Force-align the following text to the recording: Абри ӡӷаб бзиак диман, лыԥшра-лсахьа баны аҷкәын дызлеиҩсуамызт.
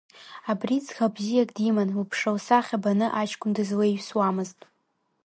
Абри 0.51 0.77
ӡӷаб 0.85 1.13
бзиак 1.15 1.49
диман, 1.55 1.89
лыԥшра-лсахьа 1.95 2.77
баны 2.83 3.07
аҷкәын 3.21 3.51
дызлеиҩсуамызт. 3.55 4.59